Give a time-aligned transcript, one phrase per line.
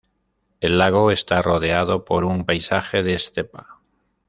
[0.61, 3.79] El lago está rodeado por un paisaje de estepa.